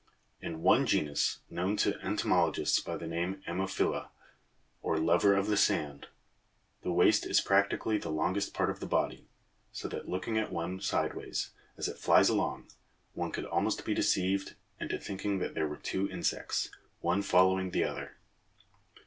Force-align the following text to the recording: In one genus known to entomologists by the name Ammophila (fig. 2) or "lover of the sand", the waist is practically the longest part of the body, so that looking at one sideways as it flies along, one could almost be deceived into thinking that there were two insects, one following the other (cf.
In 0.41 0.63
one 0.63 0.87
genus 0.87 1.41
known 1.47 1.77
to 1.77 1.99
entomologists 2.03 2.79
by 2.79 2.97
the 2.97 3.05
name 3.05 3.43
Ammophila 3.47 4.05
(fig. 4.05 4.09
2) 4.09 4.09
or 4.81 4.97
"lover 4.97 5.35
of 5.35 5.45
the 5.45 5.55
sand", 5.55 6.07
the 6.81 6.91
waist 6.91 7.23
is 7.23 7.39
practically 7.39 7.99
the 7.99 8.09
longest 8.09 8.51
part 8.51 8.71
of 8.71 8.79
the 8.79 8.87
body, 8.87 9.27
so 9.71 9.87
that 9.89 10.09
looking 10.09 10.39
at 10.39 10.51
one 10.51 10.79
sideways 10.81 11.51
as 11.77 11.87
it 11.87 11.99
flies 11.99 12.29
along, 12.29 12.65
one 13.13 13.31
could 13.31 13.45
almost 13.45 13.85
be 13.85 13.93
deceived 13.93 14.55
into 14.79 14.97
thinking 14.97 15.37
that 15.37 15.53
there 15.53 15.67
were 15.67 15.77
two 15.77 16.09
insects, 16.09 16.71
one 17.01 17.21
following 17.21 17.69
the 17.69 17.83
other 17.83 18.17
(cf. 18.57 18.97